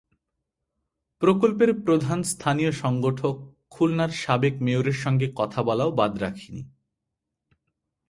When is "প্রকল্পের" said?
1.21-1.71